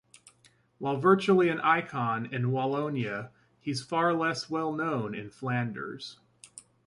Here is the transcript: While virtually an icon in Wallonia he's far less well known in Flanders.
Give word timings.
While 0.79 0.97
virtually 0.97 1.49
an 1.49 1.59
icon 1.59 2.25
in 2.33 2.45
Wallonia 2.45 3.29
he's 3.59 3.83
far 3.83 4.15
less 4.15 4.49
well 4.49 4.71
known 4.73 5.13
in 5.13 5.29
Flanders. 5.29 6.17